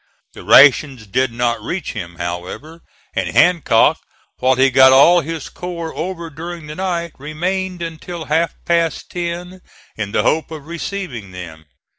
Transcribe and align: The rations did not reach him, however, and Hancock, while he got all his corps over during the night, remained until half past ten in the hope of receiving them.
The 0.33 0.43
rations 0.43 1.05
did 1.05 1.31
not 1.31 1.61
reach 1.61 1.93
him, 1.93 2.15
however, 2.15 2.81
and 3.13 3.29
Hancock, 3.29 3.99
while 4.39 4.55
he 4.55 4.71
got 4.71 4.91
all 4.91 5.21
his 5.21 5.47
corps 5.47 5.93
over 5.93 6.31
during 6.31 6.65
the 6.65 6.73
night, 6.73 7.11
remained 7.19 7.83
until 7.83 8.25
half 8.25 8.55
past 8.65 9.11
ten 9.11 9.61
in 9.95 10.11
the 10.11 10.23
hope 10.23 10.49
of 10.49 10.65
receiving 10.65 11.29
them. 11.29 11.65